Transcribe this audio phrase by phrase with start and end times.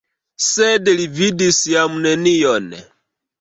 [0.45, 2.73] Sed li vidis jam nenion.